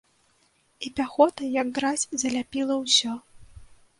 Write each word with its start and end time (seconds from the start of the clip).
І 0.87 0.89
пяхота, 0.99 1.49
як 1.61 1.67
гразь, 1.77 2.07
заляпіла 2.23 2.79
ўсё. 2.83 3.11